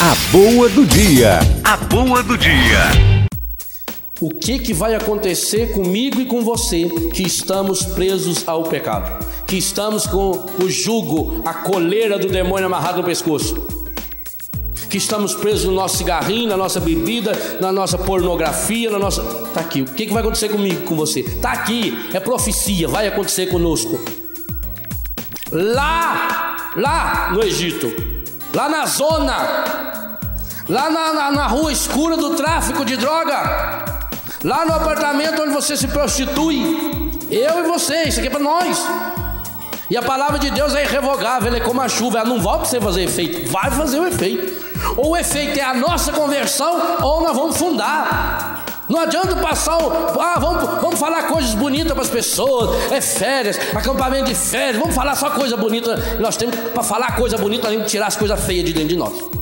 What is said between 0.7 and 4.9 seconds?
dia. A boa do dia. O que, que